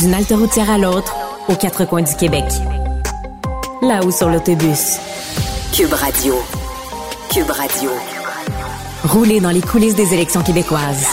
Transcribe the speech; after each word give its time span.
D'une 0.00 0.14
halte 0.14 0.30
routière 0.30 0.70
à 0.70 0.78
l'autre, 0.78 1.12
aux 1.48 1.56
quatre 1.56 1.84
coins 1.84 2.02
du 2.02 2.14
Québec. 2.14 2.44
Là-haut 3.82 4.12
sur 4.12 4.28
l'autobus. 4.28 4.96
Cube 5.74 5.92
Radio. 5.92 6.34
Cube 7.34 7.50
Radio. 7.50 7.90
Rouler 9.02 9.40
dans 9.40 9.50
les 9.50 9.60
coulisses 9.60 9.96
des 9.96 10.14
élections 10.14 10.44
québécoises. 10.44 11.04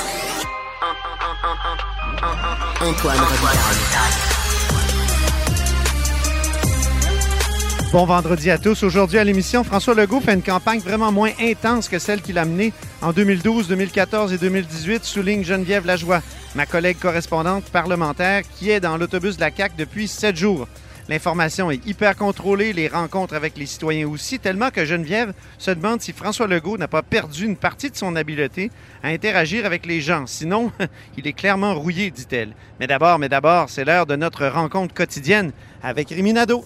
Antoine 2.79 3.17
Robitaille. 3.17 4.25
Bon 7.91 8.05
vendredi 8.05 8.51
à 8.51 8.59
tous. 8.59 8.83
Aujourd'hui 8.83 9.17
à 9.17 9.23
l'émission, 9.23 9.63
François 9.63 9.95
Legault 9.95 10.19
fait 10.19 10.33
une 10.33 10.43
campagne 10.43 10.79
vraiment 10.79 11.11
moins 11.11 11.31
intense 11.41 11.89
que 11.89 11.97
celle 11.97 12.21
qu'il 12.21 12.37
a 12.37 12.45
menée 12.45 12.71
en 13.01 13.13
2012, 13.13 13.67
2014 13.67 14.31
et 14.33 14.37
2018, 14.37 15.05
souligne 15.05 15.43
Geneviève 15.43 15.87
Lajoie, 15.87 16.21
ma 16.55 16.65
collègue 16.65 16.97
correspondante 16.99 17.65
parlementaire 17.65 18.43
qui 18.57 18.71
est 18.71 18.79
dans 18.79 18.97
l'autobus 18.97 19.35
de 19.35 19.41
la 19.41 19.51
CAQ 19.55 19.75
depuis 19.77 20.07
sept 20.07 20.37
jours. 20.37 20.67
L'information 21.07 21.69
est 21.69 21.85
hyper 21.85 22.15
contrôlée, 22.15 22.73
les 22.73 22.87
rencontres 22.87 23.35
avec 23.35 23.57
les 23.57 23.67
citoyens 23.67 24.07
aussi, 24.07 24.39
tellement 24.39 24.71
que 24.71 24.85
Geneviève 24.85 25.33
se 25.59 25.69
demande 25.69 26.01
si 26.01 26.13
François 26.13 26.47
Legault 26.47 26.77
n'a 26.79 26.87
pas 26.87 27.03
perdu 27.03 27.45
une 27.45 27.57
partie 27.57 27.91
de 27.91 27.95
son 27.95 28.15
habileté 28.15 28.71
à 29.03 29.09
interagir 29.09 29.67
avec 29.67 29.85
les 29.85 30.01
gens. 30.01 30.25
Sinon, 30.25 30.71
il 31.17 31.27
est 31.27 31.33
clairement 31.33 31.75
rouillé, 31.75 32.09
dit-elle. 32.09 32.53
Mais 32.79 32.87
d'abord, 32.87 33.19
mais 33.19 33.29
d'abord, 33.29 33.69
c'est 33.69 33.85
l'heure 33.85 34.07
de 34.07 34.15
notre 34.15 34.47
rencontre 34.47 34.95
quotidienne 34.95 35.51
avec 35.83 36.09
Riminado. 36.09 36.65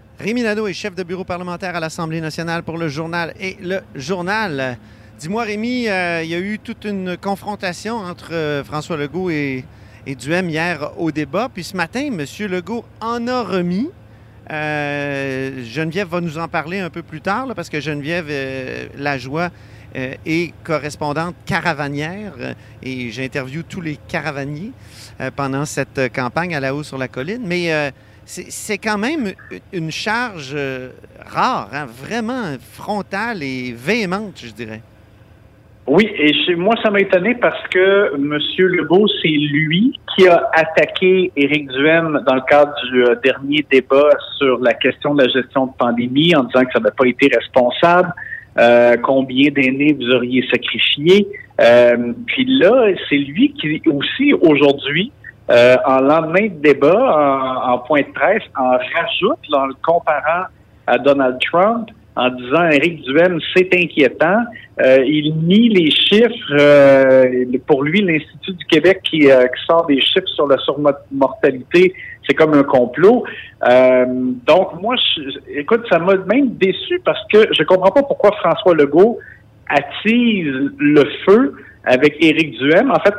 Rémi 0.21 0.43
Nadeau 0.43 0.67
est 0.67 0.73
chef 0.73 0.93
de 0.93 1.01
bureau 1.01 1.23
parlementaire 1.23 1.75
à 1.75 1.79
l'Assemblée 1.79 2.21
nationale 2.21 2.61
pour 2.61 2.77
le 2.77 2.87
journal 2.89 3.33
et 3.39 3.57
le 3.59 3.79
journal. 3.95 4.77
Dis-moi, 5.17 5.45
Rémi, 5.45 5.87
euh, 5.87 6.21
il 6.23 6.29
y 6.29 6.35
a 6.35 6.39
eu 6.39 6.59
toute 6.59 6.85
une 6.85 7.17
confrontation 7.17 7.95
entre 7.95 8.31
euh, 8.31 8.63
François 8.63 8.97
Legault 8.97 9.31
et, 9.31 9.65
et 10.05 10.13
Duhem 10.13 10.47
hier 10.47 10.91
au 10.97 11.09
débat. 11.09 11.49
Puis 11.51 11.63
ce 11.63 11.75
matin, 11.75 12.01
M. 12.01 12.23
Legault 12.47 12.85
en 12.99 13.27
a 13.27 13.41
remis. 13.41 13.89
Euh, 14.51 15.63
Geneviève 15.65 16.09
va 16.09 16.21
nous 16.21 16.37
en 16.37 16.47
parler 16.47 16.77
un 16.77 16.91
peu 16.91 17.01
plus 17.01 17.21
tard, 17.21 17.47
parce 17.55 17.69
que 17.69 17.79
Geneviève 17.79 18.27
euh, 18.29 18.89
Lajoie 18.99 19.49
euh, 19.95 20.13
est 20.27 20.53
correspondante 20.63 21.33
caravanière 21.47 22.33
et 22.83 23.09
j'interviewe 23.09 23.63
tous 23.63 23.81
les 23.81 23.97
caravaniers 24.07 24.71
pendant 25.35 25.65
cette 25.65 26.13
campagne 26.13 26.53
à 26.53 26.59
la 26.59 26.75
haut 26.75 26.83
sur 26.83 26.99
la 26.99 27.07
colline. 27.07 27.41
Mais 27.43 27.91
c'est 28.31 28.77
quand 28.77 28.97
même 28.97 29.33
une 29.73 29.91
charge 29.91 30.53
euh, 30.55 30.89
rare, 31.27 31.69
hein, 31.73 31.85
vraiment 31.85 32.55
frontale 32.73 33.43
et 33.43 33.73
véhémente, 33.75 34.41
je 34.43 34.51
dirais. 34.51 34.81
Oui, 35.87 36.09
et 36.15 36.33
chez 36.45 36.55
moi, 36.55 36.75
ça 36.81 36.91
m'a 36.91 37.01
étonné 37.01 37.35
parce 37.35 37.67
que 37.67 38.15
M. 38.15 38.37
Legault, 38.57 39.07
c'est 39.21 39.27
lui 39.27 39.99
qui 40.15 40.27
a 40.27 40.49
attaqué 40.53 41.31
Éric 41.35 41.67
Duhem 41.69 42.23
dans 42.25 42.35
le 42.35 42.41
cadre 42.47 42.73
du 42.89 43.03
euh, 43.03 43.15
dernier 43.21 43.65
débat 43.69 44.09
sur 44.37 44.59
la 44.59 44.73
question 44.75 45.13
de 45.13 45.23
la 45.23 45.29
gestion 45.29 45.65
de 45.65 45.71
pandémie 45.77 46.33
en 46.35 46.43
disant 46.43 46.63
que 46.63 46.71
ça 46.71 46.79
n'avait 46.79 46.95
pas 46.95 47.07
été 47.07 47.29
responsable. 47.35 48.13
Euh, 48.57 48.95
combien 49.01 49.49
d'aînés 49.49 49.93
vous 49.93 50.09
auriez 50.11 50.45
sacrifiés. 50.51 51.27
Puis 52.27 52.45
là, 52.47 52.87
c'est 53.09 53.17
lui 53.17 53.53
qui 53.53 53.81
aussi 53.87 54.33
aujourd'hui, 54.33 55.11
euh, 55.51 55.75
en 55.85 55.99
lendemain 55.99 56.47
de 56.47 56.61
débat, 56.61 57.65
en, 57.65 57.77
point 57.79 58.01
de 58.01 58.13
presse, 58.13 58.43
en 58.57 58.71
rajoute 58.71 59.39
là, 59.49 59.59
en 59.59 59.65
le 59.65 59.73
comparant 59.83 60.45
à 60.87 60.97
Donald 60.97 61.37
Trump 61.51 61.89
en 62.15 62.29
disant 62.29 62.67
Éric 62.69 63.01
Duhem, 63.03 63.39
c'est 63.55 63.69
inquiétant. 63.73 64.39
Euh, 64.81 65.03
il 65.05 65.33
nie 65.43 65.69
les 65.69 65.91
chiffres. 65.91 66.53
euh, 66.59 67.45
pour 67.67 67.83
lui, 67.83 68.01
l'Institut 68.01 68.53
du 68.53 68.65
Québec 68.65 69.01
qui, 69.09 69.27
sort 69.67 69.85
des 69.87 70.01
chiffres 70.01 70.27
sur 70.35 70.47
la 70.47 70.57
surmortalité, 70.57 71.93
c'est 72.27 72.33
comme 72.33 72.53
un 72.53 72.63
complot. 72.63 73.23
Donc, 74.45 74.81
moi, 74.81 74.95
écoute, 75.55 75.85
ça 75.89 75.99
m'a 75.99 76.15
même 76.15 76.49
déçu 76.55 77.01
parce 77.05 77.25
que 77.31 77.47
je 77.57 77.63
comprends 77.63 77.91
pas 77.91 78.03
pourquoi 78.03 78.31
François 78.39 78.73
Legault 78.73 79.19
attise 79.69 80.71
le 80.77 81.03
feu 81.25 81.55
avec 81.85 82.15
Éric 82.19 82.57
Duhem. 82.59 82.91
En 82.91 82.99
fait, 82.99 83.13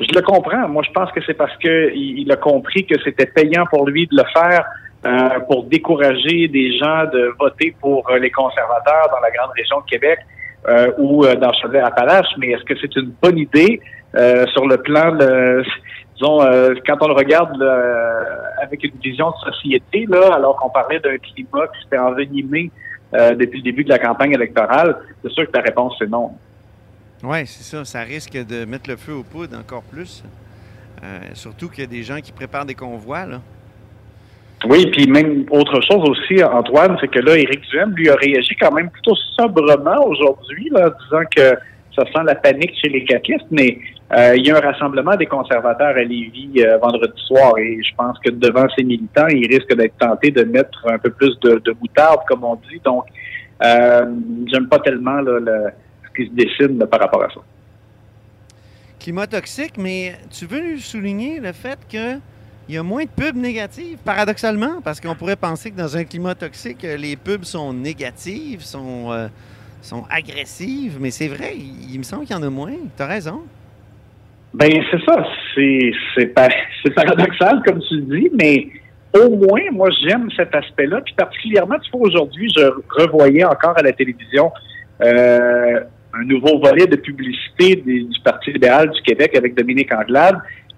je 0.00 0.14
le 0.14 0.22
comprends. 0.22 0.68
Moi, 0.68 0.82
je 0.86 0.92
pense 0.92 1.10
que 1.12 1.20
c'est 1.26 1.34
parce 1.34 1.56
que 1.58 1.92
il, 1.94 2.30
a 2.32 2.36
compris 2.36 2.86
que 2.86 2.94
c'était 3.04 3.26
payant 3.26 3.66
pour 3.66 3.86
lui 3.86 4.06
de 4.06 4.16
le 4.16 4.24
faire 4.32 4.64
euh, 5.04 5.40
pour 5.48 5.64
décourager 5.64 6.48
des 6.48 6.76
gens 6.78 7.04
de 7.12 7.34
voter 7.38 7.74
pour 7.80 8.08
euh, 8.10 8.18
les 8.18 8.30
conservateurs 8.30 9.08
dans 9.10 9.20
la 9.20 9.30
grande 9.30 9.50
région 9.56 9.80
de 9.80 9.90
Québec 9.90 10.18
euh, 10.68 10.92
ou 10.98 11.24
euh, 11.24 11.34
dans 11.36 11.52
Chaudière-Appalaches. 11.52 12.34
Mais 12.38 12.48
est-ce 12.50 12.64
que 12.64 12.74
c'est 12.80 12.94
une 12.96 13.12
bonne 13.22 13.38
idée 13.38 13.80
euh, 14.14 14.46
sur 14.48 14.66
le 14.66 14.78
plan 14.78 15.14
de, 15.16 15.62
disons, 16.14 16.42
euh, 16.42 16.74
quand 16.86 16.96
on 17.00 17.08
le 17.08 17.14
regarde 17.14 17.62
avec 18.62 18.84
une 18.84 18.98
vision 19.02 19.30
de 19.30 19.52
société, 19.52 20.06
là, 20.08 20.34
alors 20.34 20.56
qu'on 20.56 20.70
parlait 20.70 21.00
d'un 21.00 21.16
climat 21.18 21.66
qui 21.68 21.82
s'était 21.82 21.98
envenimé 21.98 22.70
depuis 23.12 23.58
le 23.58 23.64
début 23.64 23.82
de 23.82 23.88
la 23.88 23.98
campagne 23.98 24.32
électorale, 24.32 24.96
c'est 25.20 25.32
sûr 25.32 25.44
que 25.50 25.56
la 25.56 25.62
réponse 25.62 25.96
c'est 25.98 26.08
non. 26.08 26.30
Oui, 27.22 27.46
c'est 27.46 27.62
ça. 27.64 27.84
Ça 27.84 28.00
risque 28.00 28.32
de 28.32 28.64
mettre 28.64 28.88
le 28.88 28.96
feu 28.96 29.12
aux 29.14 29.22
poudres 29.22 29.58
encore 29.58 29.82
plus. 29.82 30.24
Euh, 31.02 31.20
surtout 31.34 31.68
qu'il 31.68 31.80
y 31.84 31.86
a 31.86 31.90
des 31.90 32.02
gens 32.02 32.20
qui 32.20 32.32
préparent 32.32 32.66
des 32.66 32.74
convois, 32.74 33.26
là. 33.26 33.40
Oui, 34.68 34.90
puis 34.90 35.06
même 35.06 35.46
autre 35.50 35.80
chose 35.80 36.06
aussi, 36.06 36.44
Antoine, 36.44 36.96
c'est 37.00 37.08
que 37.08 37.20
là, 37.20 37.34
Éric 37.38 37.60
Duhem, 37.70 37.94
lui, 37.94 38.10
a 38.10 38.14
réagi 38.14 38.54
quand 38.60 38.72
même 38.72 38.90
plutôt 38.90 39.14
sobrement 39.38 40.04
aujourd'hui, 40.06 40.68
là, 40.70 40.90
disant 40.90 41.22
que 41.34 41.56
ça 41.96 42.04
sent 42.04 42.24
la 42.26 42.34
panique 42.34 42.74
chez 42.80 42.90
les 42.90 43.04
caquistes, 43.04 43.46
mais 43.50 43.78
euh, 44.12 44.34
il 44.36 44.46
y 44.46 44.50
a 44.50 44.58
un 44.58 44.60
rassemblement 44.60 45.16
des 45.16 45.24
conservateurs 45.24 45.96
à 45.96 46.02
Lévis 46.02 46.52
euh, 46.58 46.76
vendredi 46.76 47.18
soir 47.26 47.56
et 47.58 47.78
je 47.82 47.94
pense 47.96 48.18
que 48.18 48.30
devant 48.30 48.66
ces 48.76 48.84
militants, 48.84 49.28
ils 49.28 49.46
risquent 49.50 49.74
d'être 49.74 49.96
tentés 49.96 50.30
de 50.30 50.44
mettre 50.44 50.86
un 50.90 50.98
peu 50.98 51.10
plus 51.10 51.38
de, 51.40 51.58
de 51.64 51.74
moutarde, 51.80 52.20
comme 52.28 52.44
on 52.44 52.56
dit. 52.70 52.80
Donc, 52.84 53.04
j'aime 53.62 54.68
pas 54.68 54.78
tellement 54.80 55.20
là, 55.22 55.38
le- 55.40 55.70
qui 56.16 56.26
se 56.26 56.32
dessine 56.32 56.78
par 56.86 57.00
rapport 57.00 57.22
à 57.22 57.28
ça. 57.28 57.40
Climat 58.98 59.26
toxique, 59.26 59.74
mais 59.78 60.16
tu 60.30 60.46
veux 60.46 60.76
souligner 60.78 61.40
le 61.40 61.52
fait 61.52 61.78
que 61.90 62.18
il 62.68 62.74
y 62.74 62.78
a 62.78 62.82
moins 62.84 63.02
de 63.02 63.08
pubs 63.08 63.34
négatives, 63.34 63.98
paradoxalement, 64.04 64.80
parce 64.84 65.00
qu'on 65.00 65.16
pourrait 65.16 65.34
penser 65.34 65.72
que 65.72 65.76
dans 65.76 65.96
un 65.96 66.04
climat 66.04 66.36
toxique, 66.36 66.82
les 66.82 67.16
pubs 67.16 67.42
sont 67.42 67.72
négatives, 67.72 68.60
sont, 68.60 69.10
euh, 69.10 69.26
sont 69.82 70.04
agressives, 70.08 70.98
mais 71.00 71.10
c'est 71.10 71.26
vrai, 71.26 71.54
il, 71.56 71.94
il 71.94 71.98
me 71.98 72.04
semble 72.04 72.26
qu'il 72.26 72.36
y 72.36 72.38
en 72.38 72.42
a 72.44 72.50
moins. 72.50 72.74
Tu 72.96 73.02
as 73.02 73.06
raison. 73.06 73.40
Ben 74.54 74.70
c'est 74.90 75.04
ça, 75.04 75.24
c'est 75.54 75.92
c'est 76.14 76.26
pa- 76.26 76.48
c'est 76.84 76.94
paradoxal 76.94 77.62
comme 77.64 77.80
tu 77.88 77.96
le 77.96 78.02
dis, 78.02 78.30
mais 78.38 78.68
au 79.14 79.30
moins 79.36 79.62
moi 79.72 79.88
j'aime 80.04 80.28
cet 80.36 80.54
aspect-là, 80.54 81.00
puis 81.00 81.14
particulièrement 81.14 81.76
tu 81.80 81.90
vois 81.92 82.08
aujourd'hui 82.08 82.52
je 82.56 82.64
revoyais 82.90 83.44
encore 83.44 83.76
à 83.78 83.82
la 83.82 83.92
télévision 83.92 84.52
euh, 85.02 85.80
un 86.14 86.24
nouveau 86.24 86.58
volet 86.58 86.86
de 86.86 86.96
publicité 86.96 87.76
du 87.76 88.20
Parti 88.24 88.52
libéral 88.52 88.90
du 88.90 89.00
Québec 89.02 89.34
avec 89.36 89.54
Dominique 89.54 89.92
Anglade. 89.92 90.36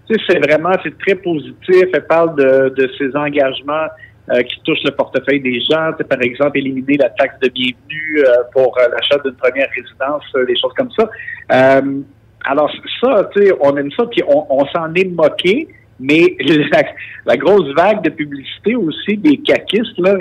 Tu 0.08 0.14
sais, 0.14 0.20
c'est 0.28 0.38
vraiment 0.38 0.72
c'est 0.82 0.96
très 0.98 1.14
positif. 1.14 1.86
Elle 1.92 2.06
parle 2.06 2.36
de, 2.36 2.74
de 2.76 2.90
ses 2.98 3.16
engagements 3.16 3.86
euh, 4.30 4.42
qui 4.42 4.60
touchent 4.64 4.84
le 4.84 4.92
portefeuille 4.92 5.40
des 5.40 5.60
gens. 5.60 5.92
Tu 5.92 5.98
sais, 5.98 6.04
par 6.04 6.20
exemple, 6.22 6.58
éliminer 6.58 6.96
la 6.96 7.10
taxe 7.10 7.38
de 7.40 7.48
bienvenue 7.48 8.18
euh, 8.18 8.42
pour 8.52 8.76
euh, 8.78 8.88
l'achat 8.88 9.18
d'une 9.24 9.34
première 9.34 9.68
résidence, 9.74 10.24
euh, 10.36 10.44
des 10.46 10.56
choses 10.58 10.72
comme 10.76 10.90
ça. 10.92 11.08
Euh, 11.52 12.00
alors 12.44 12.70
ça, 13.00 13.30
tu 13.34 13.46
sais, 13.46 13.52
on 13.60 13.76
aime 13.76 13.90
ça, 13.92 14.04
puis 14.06 14.22
on, 14.26 14.46
on 14.50 14.66
s'en 14.66 14.92
est 14.94 15.04
moqué, 15.04 15.68
mais 16.00 16.36
la, 16.72 16.82
la 17.26 17.36
grosse 17.36 17.72
vague 17.74 18.02
de 18.02 18.10
publicité 18.10 18.74
aussi 18.74 19.16
des 19.16 19.38
caquistes 19.38 19.98
là, 19.98 20.14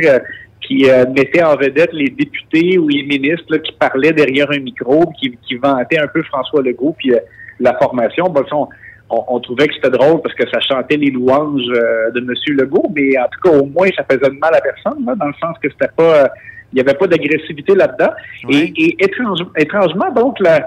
qui 0.61 0.89
euh, 0.89 1.05
mettaient 1.07 1.43
en 1.43 1.55
vedette 1.55 1.91
les 1.91 2.09
députés 2.09 2.77
ou 2.77 2.87
les 2.87 3.03
ministres 3.03 3.45
là, 3.49 3.59
qui 3.59 3.71
parlaient 3.73 4.13
derrière 4.13 4.49
un 4.51 4.59
micro, 4.59 5.11
qui, 5.19 5.37
qui 5.45 5.55
vantaient 5.55 5.99
un 5.99 6.07
peu 6.07 6.21
François 6.23 6.61
Legault, 6.61 6.95
puis 6.97 7.13
euh, 7.13 7.19
la 7.59 7.77
formation. 7.77 8.25
Bon, 8.25 8.43
on, 8.51 8.67
on, 9.09 9.25
on 9.27 9.39
trouvait 9.39 9.67
que 9.67 9.73
c'était 9.75 9.89
drôle 9.89 10.21
parce 10.21 10.35
que 10.35 10.47
ça 10.49 10.59
chantait 10.59 10.97
les 10.97 11.11
louanges 11.11 11.69
euh, 11.69 12.11
de 12.11 12.19
M. 12.19 12.33
Legault, 12.59 12.89
mais 12.95 13.17
en 13.17 13.25
tout 13.25 13.49
cas, 13.49 13.57
au 13.57 13.65
moins, 13.65 13.87
ça 13.97 14.03
faisait 14.09 14.29
de 14.29 14.39
mal 14.39 14.53
à 14.55 14.61
personne, 14.61 15.03
là, 15.05 15.15
dans 15.15 15.27
le 15.27 15.33
sens 15.41 15.57
que 15.61 15.69
c'était 15.69 15.93
pas... 15.95 16.23
euh, 16.23 16.27
il 16.73 16.75
n'y 16.75 16.81
avait 16.87 16.97
pas 16.97 17.07
d'agressivité 17.07 17.75
là-dedans. 17.75 18.13
Et, 18.49 18.71
et 18.77 19.03
étrange- 19.03 19.45
étrangement, 19.57 20.09
donc, 20.15 20.39
la, 20.39 20.65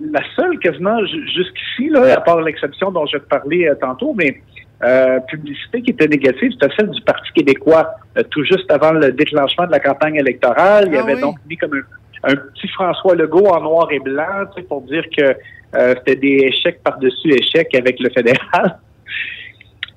la 0.00 0.20
seule 0.34 0.58
quasiment 0.58 0.98
ju- 1.06 1.28
jusqu'ici, 1.28 1.90
là, 1.90 2.16
à 2.16 2.20
part 2.20 2.40
l'exception 2.40 2.90
dont 2.90 3.06
je 3.06 3.18
te 3.18 3.28
parler 3.28 3.68
euh, 3.68 3.76
tantôt, 3.80 4.14
mais 4.14 4.40
euh, 4.84 5.20
publicité 5.20 5.82
qui 5.82 5.90
était 5.90 6.08
négative, 6.08 6.52
c'était 6.52 6.74
celle 6.76 6.90
du 6.90 7.00
Parti 7.02 7.32
québécois, 7.34 7.90
euh, 8.18 8.22
tout 8.30 8.44
juste 8.44 8.70
avant 8.70 8.92
le 8.92 9.12
déclenchement 9.12 9.66
de 9.66 9.72
la 9.72 9.80
campagne 9.80 10.16
électorale. 10.16 10.86
Il 10.88 10.94
y 10.94 10.96
Ah 10.96 11.02
avait 11.02 11.14
oui. 11.14 11.20
donc 11.20 11.36
mis 11.48 11.56
comme 11.56 11.74
un, 11.74 12.32
un 12.32 12.36
petit 12.36 12.68
François 12.68 13.14
Legault 13.14 13.46
en 13.46 13.60
noir 13.60 13.88
et 13.92 14.00
blanc, 14.00 14.46
tu 14.54 14.60
sais, 14.62 14.66
pour 14.66 14.82
dire 14.82 15.04
que 15.16 15.34
euh, 15.74 15.94
c'était 15.98 16.16
des 16.16 16.48
échecs 16.48 16.82
par-dessus 16.82 17.32
échecs 17.32 17.74
avec 17.74 17.98
le 18.00 18.10
fédéral. 18.10 18.78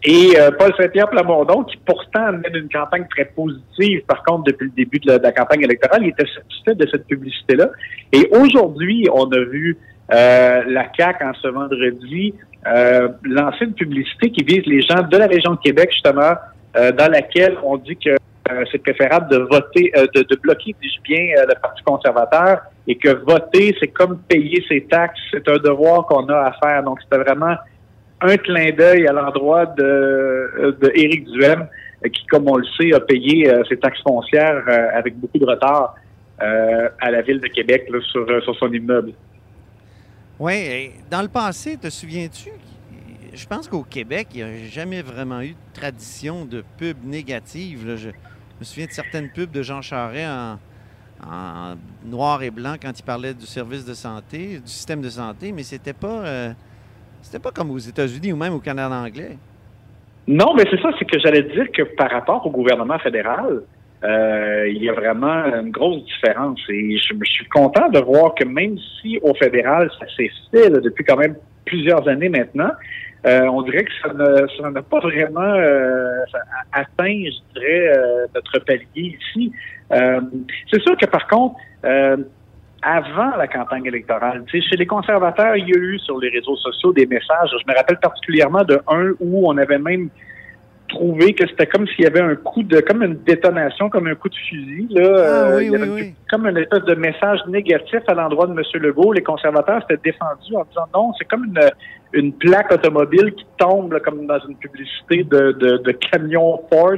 Et 0.08 0.38
euh, 0.38 0.52
Paul 0.52 0.72
Saint-Pierre 0.80 1.10
Plamondon, 1.10 1.64
qui 1.64 1.78
pourtant 1.78 2.32
mène 2.32 2.56
une 2.56 2.70
campagne 2.70 3.08
très 3.10 3.26
positive, 3.26 4.02
par 4.08 4.24
contre, 4.24 4.44
depuis 4.44 4.66
le 4.66 4.72
début 4.72 5.00
de 5.00 5.08
la, 5.08 5.18
de 5.18 5.24
la 5.24 5.32
campagne 5.32 5.64
électorale, 5.64 6.02
il 6.04 6.10
était 6.10 6.28
satisfait 6.32 6.76
de 6.76 6.88
cette 6.92 7.08
publicité-là. 7.08 7.72
Et 8.14 8.30
aujourd'hui, 8.32 9.08
on 9.12 9.26
a 9.32 9.40
vu 9.46 9.76
euh, 10.14 10.62
la 10.68 10.86
CAQ 10.96 11.24
en 11.24 11.34
ce 11.34 11.48
vendredi 11.48 12.36
euh, 12.68 13.10
lancer 13.24 13.66
une 13.66 13.74
publicité 13.74 14.32
qui 14.32 14.44
vise 14.44 14.66
les 14.66 14.82
gens 14.82 15.04
de 15.04 15.18
la 15.18 15.28
région 15.28 15.52
de 15.52 15.60
Québec, 15.60 15.90
justement, 15.92 16.34
euh, 16.76 16.92
dans 16.92 17.12
laquelle 17.12 17.58
on 17.64 17.78
dit 17.78 17.96
que 17.96 18.16
euh, 18.52 18.64
c'est 18.72 18.78
préférable 18.78 19.32
de 19.32 19.38
voter, 19.38 19.92
euh, 19.98 20.06
de, 20.14 20.22
de 20.22 20.36
bloquer, 20.36 20.76
dis-je 20.80 21.02
bien, 21.02 21.36
euh, 21.38 21.46
le 21.48 21.60
Parti 21.60 21.82
conservateur, 21.84 22.62
et 22.88 22.96
que 22.96 23.10
voter, 23.10 23.76
c'est 23.80 23.88
comme 23.88 24.20
payer 24.28 24.64
ses 24.70 24.82
taxes, 24.84 25.20
c'est 25.32 25.48
un 25.50 25.58
devoir 25.58 26.06
qu'on 26.06 26.28
a 26.28 26.36
à 26.36 26.54
faire. 26.64 26.84
Donc, 26.84 27.00
c'était 27.02 27.24
vraiment 27.24 27.56
un 28.22 28.38
clin 28.38 28.72
d'œil 28.72 29.08
à 29.08 29.14
l'endroit 29.14 29.66
de, 29.66 30.92
Éric 30.94 31.26
Duhem, 31.32 31.68
qui, 32.14 32.26
comme 32.28 32.48
on 32.48 32.58
le 32.58 32.66
sait, 32.80 32.94
a 32.94 33.00
payé 33.00 33.52
ses 33.68 33.78
taxes 33.78 34.02
foncières 34.08 34.64
avec 34.94 35.18
beaucoup 35.18 35.40
de 35.40 35.46
retard 35.46 35.96
à 36.40 37.12
la 37.12 37.22
ville 37.22 37.40
de 37.40 37.48
Québec 37.48 37.88
là, 37.90 38.00
sur, 38.12 38.26
sur 38.44 38.56
son 38.58 38.72
immeuble. 38.72 39.14
Oui, 40.40 40.92
dans 41.10 41.22
le 41.22 41.30
passé, 41.30 41.78
te 41.78 41.90
souviens-tu? 41.90 42.50
Je 43.34 43.46
pense 43.48 43.68
qu'au 43.68 43.84
Québec, 43.84 44.28
il 44.34 44.38
n'y 44.38 44.44
a 44.44 44.70
jamais 44.70 45.02
vraiment 45.02 45.42
eu 45.42 45.52
de 45.52 45.74
tradition 45.74 46.46
de 46.46 46.64
pub 46.78 46.98
négative. 47.06 47.96
Je 47.98 48.10
me 48.10 48.64
souviens 48.64 48.86
de 48.86 48.92
certaines 48.92 49.30
pubs 49.30 49.52
de 49.52 49.62
Jean 49.62 49.82
Charest 49.82 50.30
en, 50.30 50.58
en 51.26 51.76
noir 52.06 52.44
et 52.44 52.52
blanc 52.52 52.76
quand 52.82 52.98
il 52.98 53.04
parlait 53.04 53.34
du 53.34 53.46
service 53.46 53.86
de 53.86 53.94
santé, 53.94 54.60
du 54.60 54.68
système 54.68 55.02
de 55.02 55.10
santé, 55.10 55.54
mais 55.54 55.64
c'était 55.64 55.94
pas, 55.94 56.26
euh, 56.26 56.52
c'était 57.22 57.40
pas 57.40 57.52
comme 57.52 57.72
aux 57.72 57.78
États-Unis 57.78 58.34
ou 58.34 58.38
même 58.38 58.54
au 58.54 58.60
Canada 58.60 58.94
anglais. 58.96 59.38
Non, 60.28 60.54
mais 60.56 60.64
c'est 60.70 60.82
ça, 60.82 60.90
c'est 60.98 61.06
que 61.06 61.20
j'allais 61.20 61.44
dire 61.44 61.72
que 61.72 61.84
par 61.96 62.10
rapport 62.12 62.46
au 62.46 62.50
gouvernement 62.50 63.00
fédéral, 63.00 63.64
euh, 64.06 64.68
il 64.68 64.84
y 64.84 64.90
a 64.90 64.94
vraiment 64.94 65.46
une 65.46 65.72
grosse 65.72 66.04
différence. 66.06 66.60
Et 66.70 66.98
je, 66.98 67.14
je 67.20 67.32
suis 67.32 67.46
content 67.46 67.90
de 67.90 68.00
voir 68.00 68.36
que 68.36 68.46
même 68.46 68.78
si 69.02 69.18
au 69.22 69.34
fédéral, 69.34 69.90
ça 70.00 70.06
s'est 70.16 70.32
fait 70.52 70.70
depuis 70.70 71.04
quand 71.04 71.18
même 71.18 71.36
plusieurs 71.66 72.08
années 72.08 72.30
maintenant, 72.30 72.72
euh, 73.26 73.42
on 73.48 73.64
dirait 73.64 73.86
que 73.86 73.92
ça 74.04 74.70
n'a 74.70 74.82
pas 74.84 75.00
vraiment 75.00 75.42
euh, 75.42 76.24
atteint, 76.72 77.24
je 77.26 77.60
dirais, 77.60 77.92
notre 78.36 78.60
palier 78.60 79.18
ici. 79.18 79.52
C'est 79.90 80.82
sûr 80.82 80.96
que 80.98 81.08
par 81.08 81.28
contre, 81.28 81.56
avant 82.84 83.36
la 83.36 83.48
campagne 83.48 83.88
électorale, 83.88 84.44
chez 84.52 84.76
les 84.78 84.86
conservateurs, 84.86 85.56
il 85.56 85.68
y 85.68 85.74
a 85.74 85.80
eu 85.80 85.98
sur 85.98 86.20
les 86.20 86.30
réseaux 86.30 86.58
sociaux 86.58 86.94
des 86.94 87.08
messages. 87.08 87.50
Je 87.52 87.72
me 87.72 87.76
rappelle 87.76 87.98
particulièrement 87.98 88.64
de 88.64 88.80
un 88.88 89.14
où 89.20 89.50
on 89.50 89.58
avait 89.58 89.80
même 89.80 90.10
trouvé 90.88 91.34
que 91.34 91.48
c'était 91.48 91.66
comme 91.68 91.88
s'il 91.88 92.04
y 92.04 92.08
avait 92.08 92.22
un 92.22 92.36
coup 92.36 92.64
de, 92.64 92.80
comme 92.80 93.02
une 93.04 93.16
détonation, 93.24 93.90
comme 93.90 94.08
un 94.08 94.16
coup 94.16 94.30
de 94.30 94.36
fusil. 94.36 94.88
Là, 94.92 95.50
Ah 95.52 95.56
oui, 95.58 95.66
il 95.66 95.72
y 95.72 95.76
avait 95.76 95.84
oui, 95.86 95.90
une- 96.02 96.08
oui. 96.08 96.14
comme 96.30 96.48
une 96.48 96.58
espèce 96.58 96.84
de 96.84 96.96
message 96.96 97.40
négatif 97.48 98.00
à 98.08 98.14
l'endroit 98.14 98.48
de 98.48 98.52
M. 98.54 98.62
Legault. 98.82 99.14
Les 99.14 99.24
conservateurs 99.24 99.82
s'étaient 99.82 100.12
défendus 100.12 100.56
en 100.56 100.64
disant 100.66 100.86
non, 100.94 101.12
c'est 101.18 101.26
comme 101.26 101.46
une, 101.46 101.60
une 102.14 102.34
plaque 102.34 102.72
automobile 102.72 103.34
qui 103.34 103.46
tombe 103.58 103.94
là, 103.94 104.00
comme 104.00 104.26
dans 104.28 104.40
une 104.48 104.56
publicité 104.58 105.24
de, 105.24 105.52
de, 105.54 105.78
de 105.78 105.92
camion 105.92 106.62
Ford. 106.72 106.98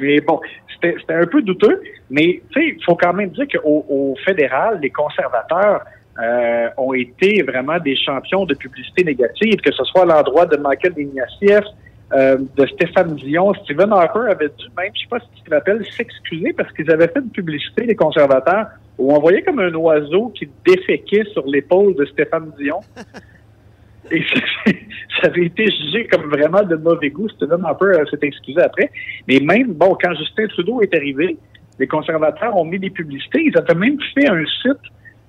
Mais 0.00 0.20
bon, 0.20 0.40
c'était 0.74 0.96
c'était 1.00 1.14
un 1.14 1.26
peu 1.26 1.42
douteux. 1.42 1.82
Mais 2.10 2.40
tu 2.52 2.60
sais, 2.60 2.74
il 2.78 2.84
faut 2.84 2.96
quand 2.96 3.12
même 3.12 3.30
dire 3.30 3.46
qu'au 3.52 3.84
au 3.88 4.16
fédéral, 4.24 4.78
les 4.82 4.90
conservateurs 4.90 5.82
euh, 6.22 6.68
ont 6.76 6.92
été 6.94 7.42
vraiment 7.42 7.78
des 7.78 7.96
champions 7.96 8.44
de 8.44 8.54
publicité 8.54 9.04
négative, 9.04 9.56
que 9.64 9.72
ce 9.72 9.84
soit 9.84 10.02
à 10.02 10.06
l'endroit 10.06 10.44
de 10.46 10.56
Michael 10.56 10.94
Ignatieff, 10.98 11.64
euh, 12.12 12.38
de 12.56 12.66
Stéphane 12.66 13.14
Dion. 13.16 13.52
Stephen 13.64 13.92
Harper 13.92 14.30
avait 14.30 14.48
dû 14.48 14.66
même, 14.76 14.90
je 14.94 15.00
sais 15.00 15.08
pas 15.08 15.20
si 15.20 15.26
tu 15.36 15.48
te 15.48 15.54
rappelles, 15.54 15.84
s'excuser 15.96 16.52
parce 16.52 16.72
qu'ils 16.72 16.90
avaient 16.90 17.08
fait 17.08 17.20
une 17.20 17.30
publicité, 17.30 17.84
les 17.84 17.94
conservateurs, 17.94 18.66
où 18.98 19.14
on 19.14 19.20
voyait 19.20 19.42
comme 19.42 19.60
un 19.60 19.72
oiseau 19.74 20.32
qui 20.34 20.48
déféquait 20.66 21.24
sur 21.32 21.46
l'épaule 21.46 21.94
de 21.94 22.04
Stéphane 22.06 22.52
Dion. 22.58 22.80
Et 24.10 24.24
ça, 24.24 25.28
avait 25.28 25.46
été 25.46 25.66
jugé 25.66 26.08
comme 26.08 26.30
vraiment 26.30 26.62
de 26.62 26.74
mauvais 26.74 27.10
goût. 27.10 27.28
Stephen 27.28 27.64
Harper 27.64 27.86
euh, 27.86 28.04
s'est 28.10 28.18
excusé 28.22 28.60
après. 28.60 28.90
Mais 29.28 29.38
même, 29.38 29.72
bon, 29.74 29.96
quand 30.02 30.12
Justin 30.14 30.48
Trudeau 30.48 30.80
est 30.80 30.92
arrivé, 30.94 31.36
les 31.78 31.86
conservateurs 31.86 32.56
ont 32.56 32.64
mis 32.64 32.78
des 32.78 32.90
publicités. 32.90 33.42
Ils 33.44 33.56
avaient 33.56 33.78
même 33.78 33.98
fait 34.14 34.28
un 34.28 34.44
site 34.62 34.82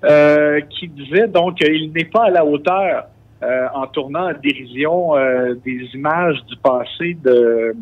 euh, 0.04 0.60
qui 0.62 0.88
disait 0.88 1.28
donc 1.28 1.60
il 1.60 1.92
n'est 1.92 2.04
pas 2.04 2.24
à 2.24 2.30
la 2.30 2.44
hauteur 2.44 3.04
euh, 3.42 3.66
en 3.74 3.86
tournant 3.88 4.30
en 4.30 4.34
dérision 4.42 5.16
euh, 5.16 5.54
des 5.64 5.88
images 5.94 6.36
du 6.48 6.56
passé 6.56 7.16
de, 7.22 7.74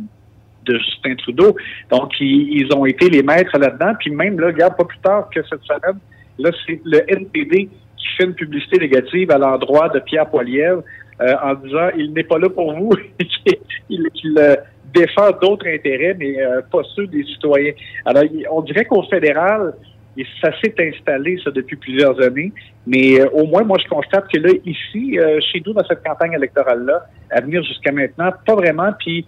de 0.64 0.78
Justin 0.78 1.14
Trudeau. 1.16 1.56
Donc, 1.90 2.12
ils, 2.20 2.60
ils 2.62 2.74
ont 2.74 2.86
été 2.86 3.08
les 3.10 3.22
maîtres 3.22 3.58
là-dedans. 3.58 3.92
Puis 3.98 4.10
même, 4.10 4.38
là, 4.40 4.48
regarde, 4.48 4.76
pas 4.76 4.84
plus 4.84 4.98
tard 5.00 5.28
que 5.34 5.40
cette 5.48 5.62
semaine, 5.62 5.98
là, 6.38 6.50
c'est 6.66 6.80
le 6.84 7.02
NPD 7.12 7.68
qui 7.96 8.06
fait 8.16 8.24
une 8.24 8.34
publicité 8.34 8.78
négative 8.78 9.30
à 9.30 9.38
l'endroit 9.38 9.88
de 9.90 9.98
Pierre 10.00 10.28
Poilievre 10.30 10.82
euh, 11.20 11.34
en 11.42 11.54
disant 11.54 11.88
il 11.96 12.12
n'est 12.14 12.24
pas 12.24 12.38
là 12.38 12.48
pour 12.48 12.72
vous, 12.74 12.90
qu'il 13.18 14.08
qu'il, 14.14 14.34
euh, 14.38 14.56
défend 14.94 15.30
d'autres 15.40 15.68
intérêts, 15.68 16.16
mais 16.18 16.40
euh, 16.42 16.62
pas 16.72 16.80
ceux 16.96 17.06
des 17.06 17.22
citoyens. 17.24 17.72
Alors, 18.06 18.24
il- 18.24 18.46
on 18.50 18.60
dirait 18.62 18.84
qu'au 18.86 19.02
fédéral, 19.04 19.74
et 20.16 20.26
ça 20.40 20.50
s'est 20.60 20.74
installé, 20.78 21.38
ça, 21.44 21.50
depuis 21.50 21.76
plusieurs 21.76 22.20
années. 22.20 22.52
Mais 22.86 23.20
euh, 23.20 23.28
au 23.30 23.46
moins, 23.46 23.62
moi, 23.62 23.78
je 23.82 23.88
constate 23.88 24.28
que 24.28 24.38
là, 24.38 24.50
ici, 24.64 25.18
euh, 25.18 25.38
chez 25.40 25.62
nous, 25.64 25.72
dans 25.72 25.84
cette 25.84 26.02
campagne 26.02 26.32
électorale-là, 26.32 27.06
à 27.30 27.40
venir 27.40 27.62
jusqu'à 27.62 27.92
maintenant, 27.92 28.30
pas 28.44 28.54
vraiment. 28.54 28.90
Puis, 28.98 29.26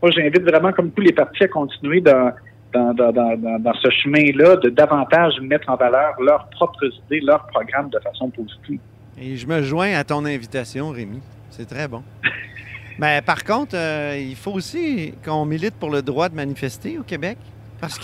moi, 0.00 0.10
j'invite 0.10 0.42
vraiment, 0.42 0.72
comme 0.72 0.90
tous 0.90 1.02
les 1.02 1.12
partis, 1.12 1.44
à 1.44 1.48
continuer 1.48 2.00
dans, 2.00 2.32
dans, 2.72 2.94
dans, 2.94 3.12
dans, 3.12 3.74
ce 3.74 3.90
chemin-là, 3.90 4.56
de 4.56 4.70
davantage 4.70 5.34
mettre 5.40 5.68
en 5.68 5.76
valeur 5.76 6.14
leurs 6.20 6.48
propres 6.48 6.86
idées, 7.06 7.20
leurs 7.20 7.46
programmes 7.48 7.90
de 7.90 7.98
façon 7.98 8.30
positive. 8.30 8.80
Et 9.20 9.36
je 9.36 9.46
me 9.46 9.62
joins 9.62 9.92
à 9.94 10.04
ton 10.04 10.24
invitation, 10.24 10.90
Rémi. 10.90 11.20
C'est 11.50 11.66
très 11.66 11.86
bon. 11.86 12.02
Mais 12.98 13.20
par 13.22 13.44
contre, 13.44 13.74
euh, 13.76 14.16
il 14.18 14.36
faut 14.36 14.52
aussi 14.52 15.14
qu'on 15.24 15.44
milite 15.44 15.74
pour 15.74 15.90
le 15.90 16.02
droit 16.02 16.28
de 16.28 16.34
manifester 16.34 16.98
au 16.98 17.02
Québec. 17.02 17.36
Parce 17.80 17.98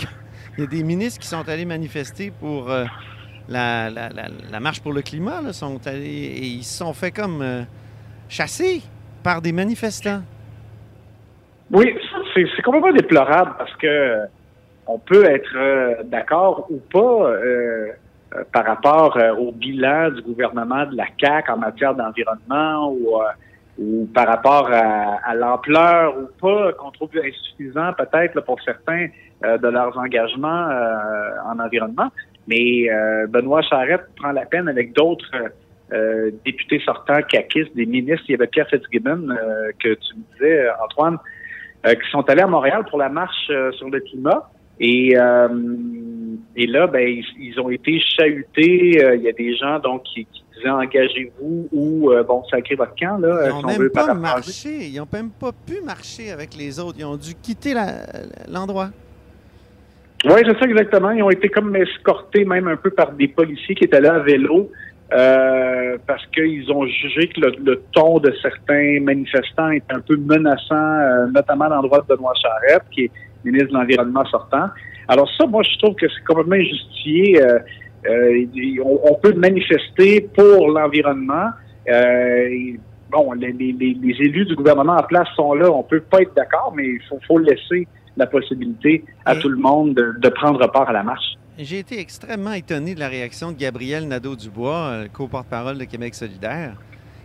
qu'il 0.59 0.73
y 0.75 0.77
a 0.77 0.81
des 0.81 0.85
ministres 0.85 1.21
qui 1.21 1.27
sont 1.27 1.47
allés 1.47 1.65
manifester 1.65 2.31
pour 2.31 2.69
euh, 2.69 2.83
la, 3.47 3.89
la- 3.89 4.09
la- 4.09 4.59
marche 4.59 4.81
pour 4.81 4.91
le 4.93 5.01
climat. 5.01 5.53
Sont 5.53 5.79
allés, 5.87 6.05
et 6.05 6.45
ils 6.45 6.63
se 6.63 6.79
sont 6.79 6.93
fait 6.93 7.11
comme 7.11 7.41
euh, 7.41 7.61
chasser 8.27 8.81
par 9.23 9.41
des 9.41 9.53
manifestants. 9.53 10.21
Oui, 11.71 11.95
c'est 12.33 12.61
complètement 12.63 12.91
déplorable 12.91 13.53
parce 13.57 13.73
que 13.77 13.87
euh, 13.87 14.25
on 14.87 14.99
peut 14.99 15.23
être 15.25 15.55
euh, 15.55 16.03
d'accord 16.05 16.67
ou 16.69 16.79
pas. 16.91 17.31
par 18.51 18.65
rapport 18.65 19.17
au 19.39 19.51
bilan 19.51 20.11
du 20.11 20.21
gouvernement 20.21 20.85
de 20.85 20.95
la 20.95 21.05
CAQ 21.19 21.51
en 21.51 21.57
matière 21.57 21.95
d'environnement 21.95 22.91
ou, 22.91 23.17
ou 23.79 24.07
par 24.13 24.27
rapport 24.27 24.69
à, 24.71 25.19
à 25.25 25.35
l'ampleur 25.35 26.15
ou 26.17 26.27
pas 26.39 26.73
qu'on 26.73 26.91
trouve 26.91 27.09
insuffisant 27.15 27.93
peut-être 27.93 28.41
pour 28.41 28.61
certains 28.61 29.07
de 29.41 29.67
leurs 29.69 29.97
engagements 29.97 30.67
en 31.45 31.59
environnement. 31.59 32.09
Mais 32.47 32.89
Benoît 33.29 33.61
Charette 33.61 34.03
prend 34.17 34.33
la 34.33 34.45
peine 34.45 34.67
avec 34.67 34.91
d'autres 34.93 35.31
députés 36.43 36.81
sortants 36.85 37.21
caquistes, 37.21 37.73
des 37.73 37.85
ministres. 37.85 38.25
Il 38.27 38.33
y 38.33 38.35
avait 38.35 38.47
Pierre 38.47 38.67
Fitzgibbon 38.67 39.27
que 39.81 39.93
tu 39.93 40.15
me 40.17 40.33
disais, 40.33 40.67
Antoine, 40.83 41.17
qui 41.85 42.09
sont 42.11 42.29
allés 42.29 42.41
à 42.41 42.47
Montréal 42.47 42.83
pour 42.89 42.99
la 42.99 43.07
marche 43.07 43.49
sur 43.77 43.89
le 43.89 43.99
climat. 44.01 44.49
Et, 44.79 45.17
euh, 45.17 45.47
et 46.55 46.67
là, 46.67 46.87
ben, 46.87 47.07
ils, 47.39 47.59
ont 47.59 47.69
été 47.69 47.99
chahutés. 47.99 49.03
Euh, 49.03 49.15
il 49.15 49.21
y 49.23 49.29
a 49.29 49.31
des 49.31 49.55
gens 49.55 49.79
donc 49.79 50.03
qui, 50.03 50.27
disaient 50.55 50.69
engagez-vous 50.69 51.69
ou 51.71 52.11
euh, 52.11 52.23
bon, 52.23 52.43
sacrez 52.49 52.75
votre 52.75 52.95
camp. 52.95 53.17
Là, 53.17 53.47
ils 53.47 53.61
n'ont 53.61 53.79
même 53.79 53.89
pas 53.89 54.13
marché. 54.13 54.87
Ils 54.87 54.97
n'ont 54.97 55.07
même 55.11 55.29
pas 55.29 55.51
pu 55.51 55.81
marcher 55.81 56.31
avec 56.31 56.55
les 56.55 56.79
autres. 56.79 56.97
Ils 56.99 57.05
ont 57.05 57.17
dû 57.17 57.33
quitter 57.35 57.73
l'endroit. 58.47 58.89
oui, 60.25 60.41
je 60.45 60.51
sais 60.59 60.65
exactement. 60.65 61.11
Ils 61.11 61.23
ont 61.23 61.29
été 61.29 61.49
comme 61.49 61.75
escortés 61.75 62.45
même 62.45 62.67
un 62.67 62.77
peu 62.77 62.89
par 62.89 63.11
des 63.13 63.27
policiers 63.27 63.75
qui 63.75 63.85
étaient 63.85 64.01
là 64.01 64.15
à 64.15 64.19
vélo. 64.19 64.71
Euh, 65.11 65.97
parce 66.05 66.23
qu'ils 66.27 66.71
ont 66.71 66.85
jugé 66.85 67.29
que 67.29 67.41
le, 67.41 67.81
ton 67.93 68.19
de 68.19 68.31
certains 68.43 68.99
manifestants 69.01 69.71
est 69.71 69.91
un 69.91 70.01
peu 70.01 70.15
menaçant, 70.17 71.27
notamment 71.33 71.65
à 71.65 71.69
l'endroit 71.69 72.01
de 72.01 72.15
Benoît 72.15 72.35
Charette, 72.35 72.83
qui 72.91 73.05
est 73.05 73.11
ministre 73.43 73.69
de 73.69 73.73
l'Environnement 73.73 74.25
sortant. 74.25 74.69
Alors 75.09 75.27
ça, 75.37 75.47
moi, 75.47 75.63
je 75.63 75.77
trouve 75.79 75.95
que 75.95 76.07
c'est 76.07 76.23
complètement 76.23 76.55
injustifié. 76.55 77.41
Euh, 77.41 77.59
euh, 78.07 78.45
on, 78.83 79.15
peut 79.15 79.33
manifester 79.33 80.21
pour 80.21 80.69
l'environnement. 80.69 81.49
Euh, 81.89 82.73
bon, 83.11 83.33
les, 83.33 83.49
élus 83.49 84.45
du 84.45 84.55
gouvernement 84.55 84.97
en 84.97 85.03
place 85.03 85.27
sont 85.35 85.55
là. 85.55 85.69
On 85.71 85.81
peut 85.81 85.99
pas 85.99 86.21
être 86.21 86.35
d'accord, 86.35 86.73
mais 86.75 86.85
il 86.85 87.01
faut, 87.27 87.39
laisser 87.39 87.87
la 88.17 88.27
possibilité 88.27 89.03
à 89.25 89.35
tout 89.35 89.49
le 89.49 89.57
monde 89.57 89.95
de, 89.95 90.29
prendre 90.29 90.65
part 90.71 90.89
à 90.89 90.93
la 90.93 91.03
marche. 91.03 91.35
J'ai 91.57 91.79
été 91.79 91.99
extrêmement 91.99 92.53
étonné 92.53 92.93
de 92.93 92.99
la 92.99 93.09
réaction 93.09 93.51
de 93.51 93.57
Gabriel 93.57 94.07
Nadeau-Dubois, 94.07 95.05
co-porte-parole 95.11 95.77
de 95.77 95.85
Québec 95.85 96.13
solidaire, 96.13 96.73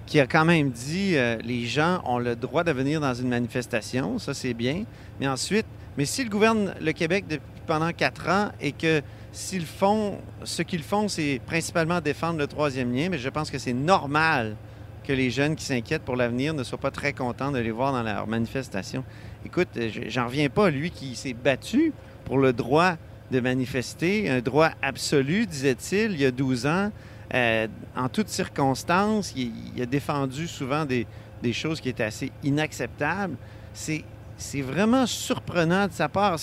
qui 0.07 0.19
a 0.19 0.27
quand 0.27 0.45
même 0.45 0.71
dit 0.71 1.17
les 1.45 1.67
gens 1.67 2.01
ont 2.07 2.19
le 2.19 2.35
droit 2.35 2.65
de 2.65 2.73
venir 2.73 3.01
dans 3.01 3.15
une 3.15 3.29
manifestation, 3.29 4.19
ça 4.19 4.35
c'est 4.35 4.55
bien, 4.55 4.85
mais 5.21 5.29
ensuite, 5.29 5.67
mais 5.97 6.05
s'ils 6.05 6.29
gouvernent 6.29 6.75
le 6.81 6.93
Québec 6.93 7.25
depuis, 7.29 7.45
pendant 7.67 7.93
quatre 7.93 8.29
ans 8.29 8.51
et 8.61 8.73
que 8.73 9.03
s'ils 9.33 9.67
font, 9.67 10.19
ce 10.45 10.63
qu'ils 10.63 10.83
font, 10.83 11.09
c'est 11.09 11.41
principalement 11.47 12.01
défendre 12.01 12.39
le 12.39 12.47
troisième 12.47 12.95
lien, 12.95 13.09
mais 13.11 13.19
je 13.19 13.29
pense 13.29 13.51
que 13.51 13.59
c'est 13.59 13.73
normal 13.73 14.57
que 15.03 15.13
les 15.13 15.31
jeunes 15.31 15.55
qui 15.55 15.65
s'inquiètent 15.65 16.03
pour 16.03 16.17
l'avenir 16.17 16.55
ne 16.55 16.63
soient 16.63 16.79
pas 16.79 16.91
très 16.91 17.13
contents 17.13 17.53
de 17.53 17.59
les 17.59 17.71
voir 17.71 17.93
dans 17.93 18.03
leur 18.03 18.27
manifestation. 18.27 19.05
Écoute, 19.45 19.69
j'en 20.09 20.27
reviens 20.27 20.49
pas, 20.49 20.71
lui 20.71 20.91
qui 20.91 21.15
s'est 21.15 21.35
battu 21.35 21.93
pour 22.25 22.39
le 22.39 22.53
droit 22.53 22.95
de 23.31 23.41
manifester, 23.41 24.31
un 24.31 24.41
droit 24.41 24.71
absolu, 24.83 25.47
disait-il, 25.47 26.13
il 26.13 26.21
y 26.21 26.25
a 26.25 26.31
12 26.31 26.67
ans, 26.67 26.91
euh, 27.35 27.67
en 27.97 28.09
toutes 28.09 28.29
circonstances, 28.29 29.35
il, 29.37 29.83
a 29.83 29.87
défendu 29.87 30.47
souvent 30.47 30.85
des, 30.85 31.07
des 31.43 31.53
choses 31.53 31.81
qui 31.81 31.89
étaient 31.89 32.05
assez 32.05 32.31
inacceptables. 32.43 33.37
C'est 33.73 34.05
c'est 34.37 34.61
vraiment 34.61 35.07
surprenant 35.07 35.87
de 35.87 35.93
sa 35.93 36.09
part. 36.09 36.37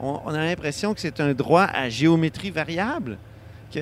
On, 0.00 0.20
on, 0.24 0.34
a 0.34 0.38
l'impression 0.38 0.94
que 0.94 1.00
c'est 1.00 1.20
un 1.20 1.32
droit 1.32 1.66
à 1.72 1.88
géométrie 1.88 2.50
variable. 2.50 3.18
Que 3.74 3.80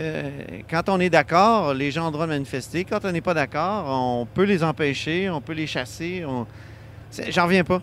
quand 0.71 0.89
on 0.89 1.01
est 1.01 1.11
d'accord, 1.11 1.75
les 1.75 1.91
gens 1.91 2.05
ont 2.05 2.07
le 2.07 2.13
droit 2.13 2.27
de 2.27 2.33
manifester. 2.33 2.85
Quand 2.85 3.05
on 3.05 3.13
n'est 3.13 3.21
pas 3.21 3.35
d'accord, 3.35 3.87
on 3.89 4.27
peut 4.27 4.45
les 4.45 4.63
empêcher, 4.63 5.29
on 5.31 5.41
peut 5.41 5.55
les 5.55 5.67
chasser. 5.67 6.25
J'en 7.31 7.45
reviens 7.45 7.65
pas. 7.65 7.83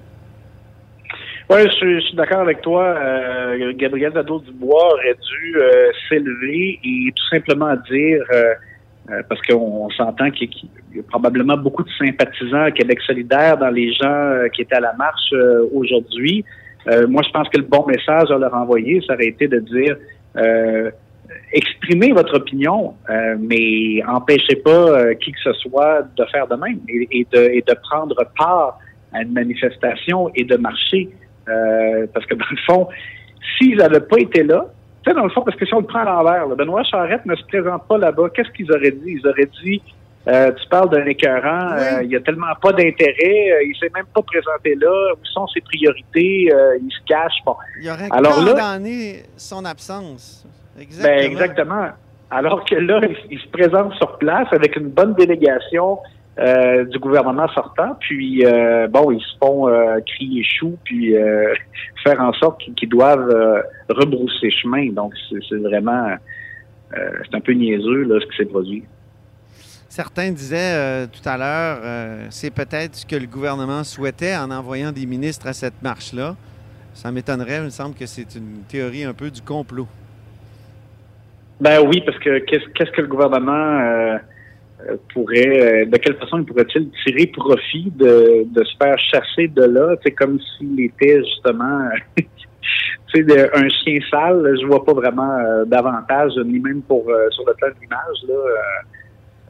Oui, 1.50 1.60
je, 1.64 2.00
suis 2.02 2.16
d'accord 2.16 2.42
avec 2.42 2.62
toi. 2.62 2.84
Euh, 2.84 3.74
Gabriel 3.76 4.12
Nadeau-Dubois 4.12 4.94
aurait 4.94 5.16
dû 5.16 5.56
euh, 5.58 5.92
s'élever 6.10 6.78
et 6.84 7.14
tout 7.16 7.28
simplement 7.30 7.74
dire 7.90 8.22
euh, 9.10 9.14
euh, 9.14 9.22
parce 9.28 9.42
qu'on 9.42 9.90
s'entend 9.92 10.30
qu'il 10.32 10.50
y 10.94 11.00
a 11.00 11.04
probablement 11.04 11.58
beaucoup 11.58 11.84
de 11.84 11.90
sympathisants 11.98 12.64
à 12.64 12.72
Québec 12.72 13.00
solidaire 13.02 13.58
dans 13.58 13.70
les 13.70 13.94
gens 13.94 14.06
euh, 14.08 14.48
qui 14.50 14.62
étaient 14.62 14.76
à 14.76 14.82
la 14.82 14.94
marche 14.94 15.32
euh, 15.34 15.68
aujourd'hui. 15.74 16.44
moi, 17.10 17.22
je 17.26 17.32
pense 17.32 17.50
que 17.50 17.58
le 17.58 17.66
bon 17.66 17.86
message 17.86 18.32
à 18.32 18.38
leur 18.38 18.54
envoyer, 18.54 19.02
ça 19.06 19.14
aurait 19.14 19.28
été 19.28 19.48
de 19.48 19.60
dire 19.60 19.98
exprimez 21.52 22.14
votre 22.14 22.36
opinion, 22.38 22.94
mais 23.40 24.02
empêchez 24.08 24.56
pas 24.56 25.14
qui 25.16 25.34
que 25.34 25.40
ce 25.44 25.52
soit 25.54 26.04
de 26.16 26.24
faire 26.32 26.48
de 26.48 26.56
même 26.56 26.80
et, 26.88 27.28
de, 27.34 27.42
et 27.58 27.62
de 27.68 27.76
prendre 27.90 28.16
part 28.38 28.80
à 29.12 29.24
une 29.24 29.34
manifestation 29.34 30.30
et 30.36 30.46
de 30.46 30.56
marcher. 30.56 31.10
parce 32.14 32.26
que 32.26 32.36
dans 32.36 32.52
le 32.52 32.58
fond, 32.66 32.88
s'ils 33.58 33.78
n'avaient 33.78 34.08
pas 34.14 34.20
été 34.20 34.44
là, 34.44 34.68
dans 35.14 35.24
le 35.24 35.30
fond, 35.30 35.42
parce 35.42 35.58
que 35.58 35.66
si 35.66 35.74
on 35.74 35.80
le 35.80 35.86
prend 35.86 36.00
à 36.00 36.06
l'envers, 36.06 36.48
Benoît 36.48 36.84
Charette 36.84 37.26
ne 37.26 37.36
se 37.36 37.44
présente 37.44 37.88
pas 37.88 37.98
là-bas. 37.98 38.30
Qu'est-ce 38.34 38.50
qu'ils 38.52 38.72
auraient 38.72 38.92
dit? 38.92 39.20
Ils 39.22 39.28
auraient 39.28 39.50
dit, 39.64 39.82
euh, 40.28 40.52
tu 40.52 40.68
parles 40.68 40.90
d'un 40.90 41.06
écœurant, 41.06 41.72
euh, 41.72 42.04
il 42.04 42.10
n'y 42.10 42.16
a 42.16 42.20
tellement 42.20 42.54
pas 42.62 42.74
d'intérêt, 42.74 43.52
euh, 43.52 43.64
il 43.64 43.70
ne 43.70 43.76
s'est 43.76 43.92
même 43.96 44.08
pas 44.14 44.22
présenté 44.22 44.76
là, 44.76 45.14
où 45.14 45.26
sont 45.26 45.48
ses 45.48 45.62
priorités, 45.62 46.52
il 46.82 46.92
se 46.92 47.06
cache. 47.08 47.36
Bon. 47.46 47.56
Il 47.82 47.90
aurait 47.90 48.10
Alors 48.12 48.36
condamné 48.36 49.24
son 49.38 49.64
absence. 49.64 50.46
Exactement. 50.80 51.16
Ben, 51.16 51.32
exactement. 51.32 51.88
Alors 52.30 52.66
que 52.66 52.76
là, 52.76 53.00
il, 53.30 53.40
se 53.40 53.48
présente 53.48 53.94
sur 53.94 54.18
place 54.18 54.48
avec 54.52 54.76
une 54.76 54.90
bonne 54.90 55.14
délégation 55.14 56.00
euh, 56.40 56.86
du 56.86 57.00
gouvernement 57.00 57.48
sortant, 57.50 57.98
puis 58.00 58.46
euh, 58.46 58.88
bon, 58.88 59.10
ils 59.10 59.22
se 59.22 59.38
font 59.42 59.68
euh, 59.68 60.00
crier 60.06 60.44
chou, 60.44 60.78
puis 60.84 61.16
faire 62.04 62.22
en 62.22 62.32
sorte 62.34 62.62
qu'ils 62.76 62.90
doivent 62.90 63.64
rebrousser 63.90 64.52
chemin. 64.52 64.92
Donc, 64.92 65.14
c'est 65.30 65.58
vraiment, 65.58 66.16
c'est 66.92 67.36
un 67.36 67.42
peu 67.42 67.54
niaiseux 67.54 68.04
là, 68.04 68.20
ce 68.22 68.26
qui 68.28 68.38
s'est 68.38 68.46
produit. 68.46 68.84
Certains 69.90 70.32
disaient 70.32 71.08
tout 71.08 71.28
à 71.28 71.38
l'heure, 71.38 72.28
c'est 72.30 72.54
peut-être 72.54 72.96
ce 72.96 73.06
que 73.06 73.16
le 73.16 73.26
gouvernement 73.26 73.84
souhaitait 73.84 74.36
en 74.36 74.52
envoyant 74.52 74.92
des 74.92 75.08
ministres 75.08 75.48
à 75.48 75.54
cette 75.54 75.82
marche-là. 75.82 76.36
Ça 76.94 77.12
m'étonnerait, 77.12 77.58
il 77.58 77.64
me 77.64 77.70
semble 77.70 77.96
que 77.96 78.06
c'est 78.06 78.36
une 78.36 78.62
théorie 78.68 79.06
un 79.06 79.14
peu 79.14 79.32
du 79.32 79.42
complot. 79.42 79.88
Ben 81.60 81.80
oui, 81.84 82.04
parce 82.06 82.20
que 82.20 82.38
qu'est-ce 82.40 82.92
que 82.92 83.02
le 83.02 83.08
gouvernement 83.08 84.20
pourrait, 85.14 85.84
euh, 85.84 85.86
de 85.86 85.98
quelle 85.98 86.16
façon 86.18 86.40
il 86.40 86.46
pourrait-il 86.46 86.90
tirer 87.04 87.28
profit 87.28 87.92
de, 87.96 88.46
se 88.56 88.78
faire 88.78 88.98
chasser 89.00 89.48
de 89.48 89.64
là, 89.64 89.96
c'est 90.04 90.12
comme 90.12 90.40
s'il 90.40 90.80
était 90.82 91.24
justement 91.24 91.90
un 93.16 93.70
chien 93.70 94.00
sale, 94.12 94.56
je 94.62 94.68
vois 94.68 94.84
pas 94.86 94.94
vraiment 94.94 95.32
euh, 95.32 95.66
d'avantage, 95.66 96.34
ni 96.46 96.60
même 96.60 96.82
pour 96.82 97.06
sur 97.32 97.44
le 97.48 97.54
plan 97.56 97.70
de 97.70 97.76
l'image. 97.82 98.54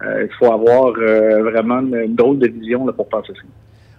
Il 0.02 0.30
faut 0.38 0.52
avoir 0.52 0.92
vraiment 0.92 1.80
une, 1.80 2.16
drôle 2.16 2.40
de 2.40 2.48
vision 2.48 2.86
là, 2.86 2.94
pour 2.94 3.10
passer 3.10 3.34
ça. 3.34 3.42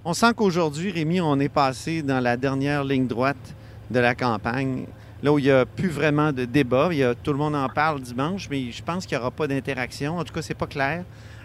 On 0.05 0.15
sent 0.15 0.33
qu'aujourd'hui, 0.37 0.93
Rémi, 0.93 1.21
on 1.21 1.39
est 1.41 1.53
passé 1.53 2.03
dans 2.03 2.21
la 2.21 2.37
dernière 2.37 2.85
ligne 2.85 3.07
droite 3.07 3.55
de 3.91 3.99
la 3.99 4.15
campagne, 4.15 4.87
là 5.23 5.33
où 5.33 5.39
il 5.39 5.45
n'y 5.45 5.51
a 5.51 5.67
plus 5.67 5.89
vraiment 5.89 6.33
de 6.33 6.45
débat. 6.45 6.91
Tout 7.23 7.33
le 7.33 7.39
monde 7.39 7.57
en 7.57 7.69
parle 7.69 8.01
dimanche, 8.01 8.49
mais 8.51 8.71
je 8.71 8.83
pense 8.83 9.07
qu'il 9.07 9.17
n'y 9.17 9.21
aura 9.21 9.31
pas 9.31 9.47
d'interaction. 9.47 10.19
En 10.19 10.25
tout 10.25 10.33
cas, 10.33 10.43
c'est 10.43 10.55
pas 10.57 10.67
clair. 10.67 11.05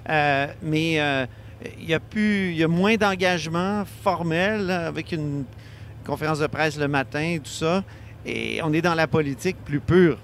Euh, 0.09 0.47
mais 0.61 0.99
euh, 0.99 1.25
il 1.79 1.89
y 1.89 1.93
a 1.93 1.99
plus, 1.99 2.51
il 2.51 2.57
y 2.57 2.63
a 2.63 2.67
moins 2.67 2.95
d'engagement 2.95 3.83
formel 3.85 4.69
avec 4.69 5.11
une 5.11 5.45
conférence 6.05 6.39
de 6.39 6.47
presse 6.47 6.77
le 6.79 6.87
matin 6.87 7.35
et 7.35 7.39
tout 7.39 7.45
ça. 7.45 7.83
Et 8.25 8.59
on 8.63 8.71
est 8.73 8.81
dans 8.81 8.95
la 8.95 9.07
politique 9.07 9.57
plus 9.63 9.79
pure. 9.79 10.17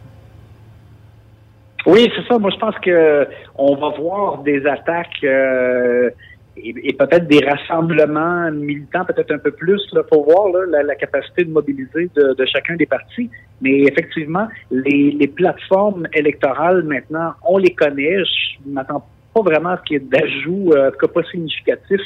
Oui, 1.86 2.12
c'est 2.16 2.28
ça. 2.28 2.38
Moi, 2.38 2.52
je 2.52 2.58
pense 2.58 2.76
que 2.80 3.28
on 3.56 3.76
va 3.76 3.90
voir 3.98 4.40
des 4.40 4.66
attaques 4.66 5.24
euh, 5.24 6.10
et, 6.58 6.94
peut-être 6.94 7.28
des 7.28 7.40
rassemblements 7.46 8.52
militants, 8.52 9.06
peut-être 9.06 9.32
un 9.32 9.38
peu 9.38 9.52
plus, 9.52 9.82
là, 9.94 10.04
pour 10.04 10.26
voir 10.26 10.50
la, 10.68 10.96
capacité 10.96 11.46
de 11.46 11.52
mobiliser 11.52 12.10
de, 12.16 12.46
chacun 12.46 12.76
des 12.76 12.86
partis. 12.86 13.30
Mais 13.62 13.84
effectivement, 13.84 14.48
les, 14.72 15.12
les 15.12 15.28
plateformes 15.28 16.08
électorales 16.14 16.84
maintenant, 16.84 17.34
on 17.48 17.58
les 17.58 17.74
connaît. 17.74 18.24
Je 18.24 18.70
m'attends 18.70 19.06
pas 19.34 19.42
vraiment 19.42 19.76
ce 19.78 19.84
qui 19.84 19.96
est 19.96 20.00
d'ajout, 20.00 20.72
euh, 20.74 20.90
en 20.90 20.92
tout 20.92 20.98
cas 20.98 21.08
pas 21.08 21.24
significatif, 21.30 22.02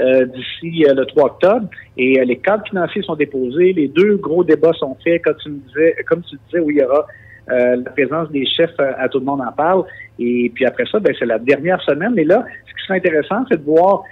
euh, 0.00 0.26
d'ici 0.26 0.84
euh, 0.86 0.94
le 0.94 1.06
3 1.06 1.24
octobre. 1.24 1.68
Et 1.96 2.22
les 2.24 2.36
cadres 2.38 2.64
financiers 2.68 3.02
sont 3.02 3.16
déposés, 3.16 3.72
les 3.72 3.88
deux 3.88 4.16
gros 4.16 4.44
débats 4.44 4.72
sont 4.72 4.96
faits, 5.04 5.22
comme 5.22 5.36
tu 5.42 5.50
me 5.50 5.58
disais, 5.68 5.96
comme 6.06 6.22
tu 6.22 6.36
disais, 6.46 6.60
où 6.60 6.70
il 6.70 6.78
y 6.78 6.82
aura 6.82 7.06
la 7.48 7.90
présence 7.90 8.30
des 8.30 8.46
chefs, 8.46 8.78
à 8.78 9.08
tout 9.08 9.18
le 9.18 9.24
monde 9.24 9.40
en 9.42 9.52
parle. 9.52 9.84
Et 10.18 10.50
puis 10.54 10.64
après 10.64 10.84
ça, 10.90 10.98
ben, 11.00 11.14
c'est 11.18 11.26
la 11.26 11.38
dernière 11.38 11.80
semaine. 11.82 12.18
Et 12.18 12.24
là, 12.24 12.44
ce 12.66 12.74
qui 12.74 12.86
serait 12.86 12.98
intéressant, 12.98 13.44
c'est 13.50 13.58
de 13.58 13.64
voir 13.64 14.02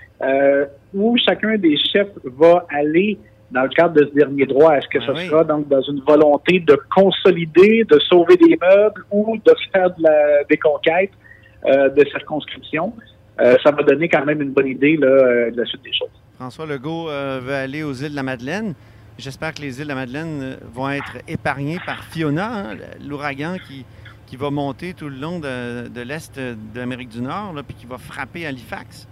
où 0.94 1.16
chacun 1.16 1.56
des 1.56 1.76
chefs 1.76 2.08
va 2.24 2.66
aller 2.70 3.18
dans 3.50 3.62
le 3.62 3.68
cadre 3.68 3.94
de 3.94 4.06
ce 4.06 4.14
dernier 4.14 4.46
droit. 4.46 4.72
Est-ce 4.76 4.88
que 4.88 4.98
Ah 5.02 5.06
ce 5.08 5.12
oui. 5.12 5.26
sera 5.28 5.44
donc 5.44 5.68
dans 5.68 5.82
une 5.82 6.00
volonté 6.00 6.60
de 6.60 6.78
consolider, 6.94 7.84
de 7.84 7.98
sauver 8.00 8.36
des 8.36 8.58
meubles 8.60 9.04
ou 9.10 9.36
de 9.44 9.52
faire 9.72 9.90
de 9.90 10.02
la, 10.02 10.44
des 10.48 10.56
conquêtes 10.56 11.10
euh, 11.66 11.88
de 11.90 12.04
circonscription? 12.06 12.92
Euh, 13.40 13.56
ça 13.62 13.70
va 13.70 13.82
donner 13.82 14.08
quand 14.08 14.24
même 14.24 14.40
une 14.42 14.52
bonne 14.52 14.68
idée 14.68 14.96
là, 14.96 15.06
euh, 15.06 15.50
de 15.50 15.56
la 15.58 15.64
suite 15.66 15.82
des 15.82 15.92
choses. 15.92 16.10
François 16.38 16.66
Legault 16.66 17.08
euh, 17.08 17.40
veut 17.42 17.54
aller 17.54 17.82
aux 17.82 17.92
îles 17.92 18.10
de 18.10 18.16
la 18.16 18.22
Madeleine. 18.22 18.74
J'espère 19.18 19.52
que 19.54 19.60
les 19.60 19.78
îles 19.78 19.84
de 19.84 19.88
la 19.88 19.94
Madeleine 19.94 20.40
euh, 20.42 20.56
vont 20.72 20.90
être 20.90 21.18
épargnées 21.28 21.78
par 21.84 22.02
Fiona, 22.04 22.70
hein, 22.70 22.76
l'ouragan 23.06 23.56
qui, 23.66 23.84
qui 24.26 24.36
va 24.36 24.50
monter 24.50 24.94
tout 24.94 25.08
le 25.08 25.16
long 25.16 25.38
de, 25.38 25.88
de 25.88 26.00
l'Est 26.00 26.38
de 26.38 26.56
l'Amérique 26.74 27.10
du 27.10 27.20
Nord, 27.20 27.52
là, 27.54 27.62
puis 27.62 27.76
qui 27.76 27.86
va 27.86 27.98
frapper 27.98 28.46
Halifax. 28.46 29.06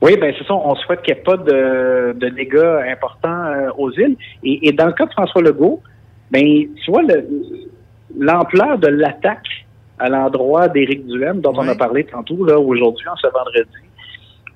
Oui, 0.00 0.16
ben 0.20 0.34
c'est 0.36 0.44
ça. 0.46 0.54
On 0.54 0.74
souhaite 0.76 1.02
qu'il 1.02 1.14
n'y 1.14 1.20
ait 1.20 1.22
pas 1.22 1.36
de, 1.36 2.12
de 2.16 2.28
dégâts 2.30 2.90
importants 2.90 3.44
euh, 3.44 3.70
aux 3.76 3.92
îles. 3.92 4.16
Et, 4.42 4.68
et 4.68 4.72
dans 4.72 4.86
le 4.86 4.92
cas 4.92 5.06
de 5.06 5.12
François 5.12 5.42
Legault, 5.42 5.80
ben 6.30 6.42
tu 6.42 6.90
vois 6.90 7.02
le- 7.02 7.28
l'ampleur 8.18 8.78
de 8.78 8.88
l'attaque 8.88 9.46
à 9.98 10.08
l'endroit 10.08 10.68
d'Éric 10.68 11.06
Duhem, 11.06 11.40
dont 11.40 11.52
on 11.56 11.68
a 11.68 11.74
parlé 11.76 12.04
tantôt 12.04 12.44
là 12.44 12.58
aujourd'hui, 12.58 13.06
en 13.08 13.16
ce 13.16 13.28
vendredi. 13.28 13.68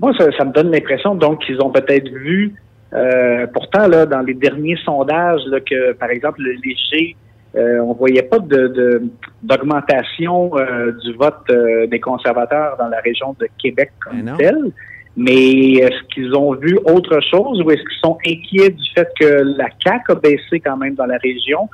Moi, 0.00 0.12
ça, 0.18 0.25
ça 0.37 0.44
me 0.44 0.52
donne 0.52 0.70
l'impression 0.73 1.14
donc 1.14 1.44
qu'ils 1.44 1.61
ont 1.62 1.70
peut-être 1.70 2.08
vu, 2.08 2.54
euh, 2.93 3.47
pourtant 3.52 3.87
là, 3.88 4.07
dans 4.07 4.21
les 4.21 4.35
derniers 4.35 4.76
sondages, 4.85 5.40
là, 5.47 5.61
que 5.61 5.93
par 5.93 6.11
exemple 6.11 6.40
le 6.43 6.52
léger, 6.64 7.16
euh, 7.57 7.78
on 7.81 7.95
voyait 7.95 8.23
pas 8.23 8.38
de 8.38 8.69
de- 8.69 9.02
d'augmentation 9.43 10.50
euh, 10.57 10.93
du 11.02 11.12
vote 11.14 11.35
euh, 11.50 11.87
des 11.87 12.00
conservateurs 12.00 12.76
dans 12.78 12.88
la 12.88 12.99
région 13.00 13.35
de 13.40 13.47
Québec 13.62 13.90
comme 14.05 14.21
non. 14.23 14.37
telle. 14.37 14.71
Mais 15.19 15.73
est-ce 15.76 16.02
qu'ils 16.14 16.35
ont 16.37 16.52
vu 16.55 16.78
autre 16.85 17.19
chose 17.31 17.62
ou 17.62 17.71
est-ce 17.71 17.81
qu'ils 17.81 18.00
sont 18.05 18.19
inquiets 18.26 18.69
du 18.71 18.85
fait 18.95 19.09
que 19.19 19.43
la 19.57 19.69
CAQ 19.83 20.12
a 20.12 20.14
baissé 20.16 20.61
quand 20.61 20.76
même 20.76 20.95
dans 20.95 21.07
la 21.07 21.16
région? 21.16 21.69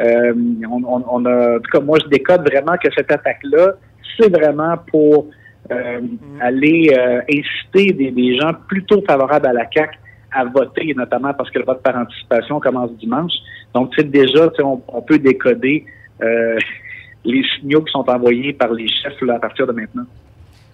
Euh, 0.00 0.32
on, 0.68 0.82
on- 0.84 1.04
on 1.08 1.24
a, 1.26 1.56
en 1.56 1.60
tout 1.60 1.70
cas, 1.72 1.80
moi, 1.80 1.98
je 2.02 2.08
décode 2.08 2.42
vraiment 2.50 2.76
que 2.82 2.88
cette 2.96 3.12
attaque-là, 3.12 3.74
c'est 4.18 4.28
vraiment 4.34 4.74
pour 4.90 5.26
euh, 5.70 6.00
aller 6.40 6.90
euh, 6.98 7.20
inciter 7.32 7.92
des, 7.92 8.10
des 8.10 8.36
gens 8.38 8.50
plutôt 8.66 9.00
favorables 9.06 9.46
à 9.46 9.52
la 9.52 9.66
CAQ 9.72 9.96
à 10.32 10.44
voter, 10.44 10.92
notamment 10.94 11.32
parce 11.34 11.50
que 11.50 11.58
le 11.58 11.64
vote 11.64 11.82
par 11.82 11.96
anticipation 11.96 12.60
commence 12.60 12.92
dimanche. 12.92 13.32
Donc, 13.74 13.90
tu 13.90 13.96
sais, 14.02 14.04
déjà, 14.08 14.48
tu 14.48 14.56
sais, 14.56 14.62
on, 14.62 14.82
on 14.88 15.02
peut 15.02 15.18
décoder 15.18 15.84
euh, 16.22 16.58
les 17.24 17.42
signaux 17.58 17.82
qui 17.82 17.92
sont 17.92 18.08
envoyés 18.08 18.52
par 18.52 18.72
les 18.72 18.88
chefs 18.88 19.20
là, 19.22 19.34
à 19.36 19.38
partir 19.38 19.66
de 19.66 19.72
maintenant. 19.72 20.04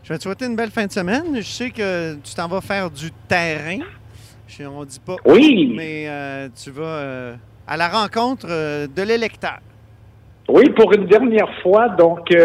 Je 0.02 0.12
vais 0.12 0.18
te 0.18 0.22
souhaiter 0.22 0.46
une 0.46 0.56
belle 0.56 0.70
fin 0.70 0.86
de 0.86 0.92
semaine. 0.92 1.36
Je 1.36 1.40
sais 1.42 1.70
que 1.70 2.14
tu 2.14 2.34
t'en 2.34 2.48
vas 2.48 2.60
faire 2.60 2.90
du 2.90 3.10
terrain. 3.28 3.78
Je, 4.46 4.64
on 4.64 4.84
dit 4.84 5.00
pas 5.04 5.16
Oui. 5.24 5.72
mais 5.76 6.06
euh, 6.08 6.48
tu 6.62 6.70
vas 6.70 6.84
euh, 6.84 7.34
à 7.66 7.76
la 7.76 7.88
rencontre 7.88 8.46
de 8.46 9.02
l'électeur. 9.02 9.58
Oui, 10.48 10.70
pour 10.70 10.92
une 10.92 11.06
dernière 11.06 11.50
fois, 11.60 11.88
donc 11.88 12.28
il 12.30 12.36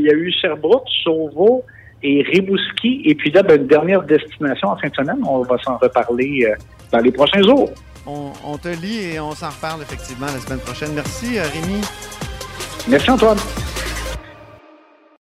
y 0.00 0.08
a 0.10 0.14
eu 0.14 0.32
Sherbrooke, 0.40 0.88
Chauveau 1.04 1.62
et 2.02 2.22
Rimouski, 2.22 3.02
et 3.04 3.14
puis 3.14 3.30
là, 3.30 3.42
ben, 3.42 3.60
une 3.60 3.66
dernière 3.66 4.02
destination 4.02 4.68
en 4.68 4.76
fin 4.76 4.88
de 4.88 4.94
semaine. 4.94 5.18
On 5.26 5.42
va 5.42 5.56
s'en 5.58 5.76
reparler 5.78 6.46
euh, 6.46 6.54
dans 6.92 6.98
les 6.98 7.12
prochains 7.12 7.42
jours. 7.42 7.70
On, 8.06 8.32
on 8.44 8.56
te 8.56 8.68
lit 8.68 9.14
et 9.14 9.20
on 9.20 9.32
s'en 9.32 9.50
reparle 9.50 9.82
effectivement 9.82 10.26
la 10.26 10.38
semaine 10.38 10.60
prochaine. 10.60 10.92
Merci, 10.94 11.38
euh, 11.38 11.42
Rémi. 11.42 11.80
Merci 12.88 13.10
Antoine. 13.10 13.38